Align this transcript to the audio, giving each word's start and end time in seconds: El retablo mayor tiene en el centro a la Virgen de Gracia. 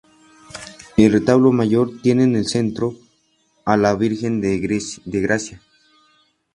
El 0.97 1.11
retablo 1.13 1.51
mayor 1.51 2.01
tiene 2.01 2.23
en 2.23 2.35
el 2.35 2.47
centro 2.47 2.95
a 3.65 3.77
la 3.77 3.93
Virgen 3.93 4.41
de 4.41 4.57
Gracia. 5.19 5.61